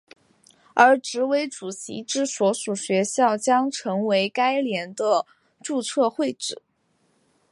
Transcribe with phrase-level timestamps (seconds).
[0.73, 5.27] 而执委主席之所属学校将成为该年的
[5.61, 6.59] 注册会址。